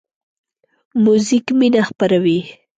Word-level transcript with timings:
موزیک 1.03 1.45
مینه 1.59 1.81
خپروي. 1.89 2.39